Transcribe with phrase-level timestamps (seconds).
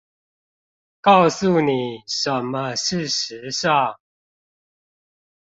[0.99, 3.99] 告訴妳什麼是時尚